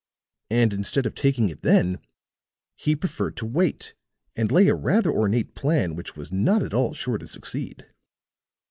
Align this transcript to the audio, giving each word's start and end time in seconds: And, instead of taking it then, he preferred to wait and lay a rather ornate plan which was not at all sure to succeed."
And, 0.49 0.73
instead 0.73 1.05
of 1.05 1.13
taking 1.13 1.49
it 1.49 1.61
then, 1.61 1.99
he 2.75 2.95
preferred 2.95 3.37
to 3.37 3.45
wait 3.45 3.93
and 4.35 4.51
lay 4.51 4.67
a 4.67 4.73
rather 4.73 5.11
ornate 5.11 5.53
plan 5.53 5.95
which 5.95 6.15
was 6.15 6.31
not 6.31 6.63
at 6.63 6.73
all 6.73 6.95
sure 6.95 7.19
to 7.19 7.27
succeed." 7.27 7.85